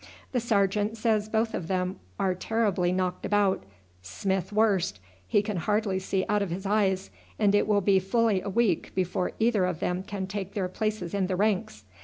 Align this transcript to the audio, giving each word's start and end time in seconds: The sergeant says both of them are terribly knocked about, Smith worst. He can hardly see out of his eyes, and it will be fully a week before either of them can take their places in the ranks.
The 0.31 0.39
sergeant 0.39 0.97
says 0.97 1.29
both 1.29 1.53
of 1.53 1.67
them 1.67 1.99
are 2.17 2.33
terribly 2.33 2.91
knocked 2.91 3.23
about, 3.23 3.63
Smith 4.01 4.51
worst. 4.51 4.99
He 5.27 5.43
can 5.43 5.57
hardly 5.57 5.99
see 5.99 6.25
out 6.27 6.41
of 6.41 6.49
his 6.49 6.65
eyes, 6.65 7.11
and 7.37 7.53
it 7.53 7.67
will 7.67 7.81
be 7.81 7.99
fully 7.99 8.41
a 8.41 8.49
week 8.49 8.95
before 8.95 9.33
either 9.37 9.63
of 9.65 9.79
them 9.79 10.01
can 10.01 10.25
take 10.25 10.55
their 10.55 10.69
places 10.69 11.13
in 11.13 11.27
the 11.27 11.35
ranks. 11.35 11.83